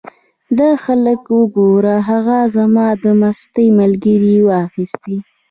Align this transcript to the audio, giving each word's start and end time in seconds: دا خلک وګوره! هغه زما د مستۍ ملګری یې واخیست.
دا 0.59 0.69
خلک 0.83 1.21
وګوره! 1.37 1.95
هغه 2.09 2.37
زما 2.55 2.87
د 3.03 3.05
مستۍ 3.21 3.67
ملګری 3.79 4.31
یې 4.37 4.45
واخیست. 4.47 5.03